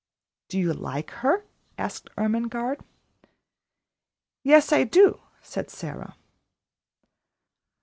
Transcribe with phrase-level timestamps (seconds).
[0.49, 1.45] "Do you like her?"
[1.77, 2.81] asked Ermengarde.
[4.43, 6.15] "Yes, I do," said Sara.